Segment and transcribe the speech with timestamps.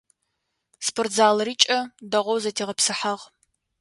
[0.87, 1.79] Спортзалыри кӏэ,
[2.11, 3.23] дэгъоу зэтегъэпсыхьагъ.